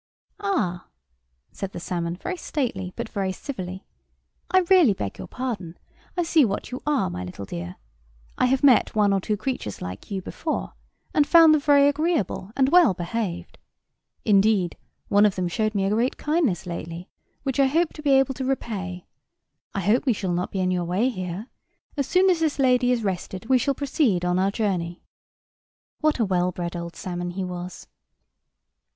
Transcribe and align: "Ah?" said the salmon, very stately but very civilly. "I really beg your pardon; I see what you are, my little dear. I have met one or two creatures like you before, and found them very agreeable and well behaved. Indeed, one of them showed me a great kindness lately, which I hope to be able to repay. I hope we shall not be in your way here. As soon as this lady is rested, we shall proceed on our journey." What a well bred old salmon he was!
"Ah?" 0.39 0.87
said 1.51 1.73
the 1.73 1.79
salmon, 1.79 2.15
very 2.15 2.35
stately 2.35 2.91
but 2.95 3.07
very 3.07 3.31
civilly. 3.31 3.85
"I 4.49 4.61
really 4.61 4.93
beg 4.93 5.19
your 5.19 5.27
pardon; 5.27 5.77
I 6.17 6.23
see 6.23 6.43
what 6.43 6.71
you 6.71 6.81
are, 6.87 7.07
my 7.11 7.23
little 7.23 7.45
dear. 7.45 7.75
I 8.35 8.47
have 8.47 8.63
met 8.63 8.95
one 8.95 9.13
or 9.13 9.21
two 9.21 9.37
creatures 9.37 9.79
like 9.79 10.09
you 10.09 10.19
before, 10.23 10.73
and 11.13 11.27
found 11.27 11.53
them 11.53 11.61
very 11.61 11.87
agreeable 11.87 12.51
and 12.57 12.69
well 12.69 12.95
behaved. 12.95 13.59
Indeed, 14.25 14.75
one 15.07 15.23
of 15.23 15.35
them 15.35 15.47
showed 15.47 15.75
me 15.75 15.85
a 15.85 15.91
great 15.91 16.17
kindness 16.17 16.65
lately, 16.65 17.07
which 17.43 17.59
I 17.59 17.67
hope 17.67 17.93
to 17.93 18.01
be 18.01 18.17
able 18.17 18.33
to 18.33 18.43
repay. 18.43 19.05
I 19.75 19.81
hope 19.81 20.07
we 20.07 20.13
shall 20.13 20.33
not 20.33 20.49
be 20.49 20.61
in 20.61 20.71
your 20.71 20.85
way 20.85 21.09
here. 21.09 21.45
As 21.95 22.07
soon 22.07 22.27
as 22.31 22.39
this 22.39 22.57
lady 22.57 22.91
is 22.91 23.03
rested, 23.03 23.49
we 23.49 23.59
shall 23.59 23.75
proceed 23.75 24.25
on 24.25 24.39
our 24.39 24.49
journey." 24.49 25.03
What 25.99 26.17
a 26.17 26.25
well 26.25 26.51
bred 26.51 26.75
old 26.75 26.95
salmon 26.95 27.29
he 27.29 27.43
was! 27.43 27.85